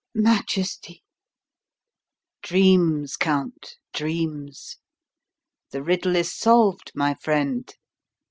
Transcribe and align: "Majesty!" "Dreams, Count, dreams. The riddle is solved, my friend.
"Majesty!" 0.15 1.03
"Dreams, 2.41 3.15
Count, 3.15 3.75
dreams. 3.93 4.77
The 5.69 5.83
riddle 5.83 6.15
is 6.15 6.33
solved, 6.35 6.91
my 6.95 7.13
friend. 7.13 7.71